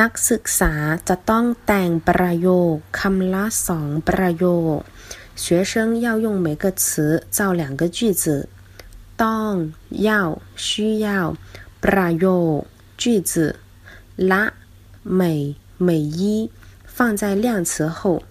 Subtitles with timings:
[0.00, 0.72] นักศึกษา
[1.08, 4.78] จะต้องแต่งประโยคคำละสองประโยค
[5.44, 5.72] 学生
[6.04, 6.82] 要用每个词
[7.36, 8.48] 造两个句子
[9.22, 9.52] ต้อง
[10.08, 11.08] 要需要
[11.84, 12.26] ประโย
[12.56, 12.64] ค
[13.02, 13.32] 句子
[14.30, 14.42] ละ
[15.18, 16.50] 每每一
[16.94, 18.22] 放在量词后